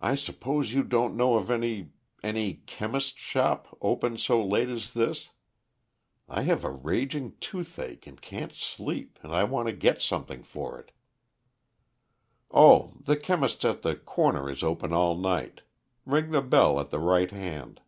I 0.00 0.16
suppose 0.16 0.72
you 0.72 0.82
don't 0.82 1.14
know 1.16 1.36
of 1.36 1.48
any 1.48 1.92
any 2.24 2.54
chemist's 2.66 3.16
shop 3.20 3.68
open 3.80 4.18
so 4.18 4.44
late 4.44 4.68
as 4.68 4.94
this? 4.94 5.28
I 6.28 6.42
have 6.42 6.64
a 6.64 6.70
raging 6.72 7.36
toothache 7.38 8.04
and 8.08 8.20
can't 8.20 8.52
sleep, 8.52 9.16
and 9.22 9.32
I 9.32 9.44
want 9.44 9.68
to 9.68 9.72
get 9.72 10.02
something 10.02 10.42
for 10.42 10.80
it." 10.80 10.90
"Oh, 12.50 12.94
the 13.02 13.16
chemist's 13.16 13.64
at 13.64 13.82
the 13.82 13.94
corner 13.94 14.50
is 14.50 14.64
open 14.64 14.92
all 14.92 15.16
night. 15.16 15.60
Ring 16.04 16.32
the 16.32 16.42
bell 16.42 16.80
at 16.80 16.90
the 16.90 16.98
right 16.98 17.30
hand." 17.30 17.80